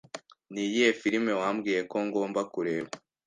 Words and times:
Niyihe 0.51 0.89
firime 1.01 1.33
wambwiye 1.41 1.81
ko 1.91 1.97
ngomba 2.07 2.39
kureba? 2.53 2.89